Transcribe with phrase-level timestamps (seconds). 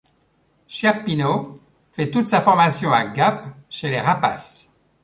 [0.67, 1.53] Chiappino
[1.93, 4.73] fait toute sa formation à Gap chez les Rapaces.